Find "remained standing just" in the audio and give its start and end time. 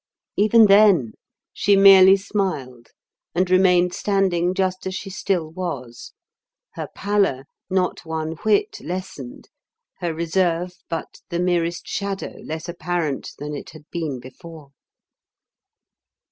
3.51-4.87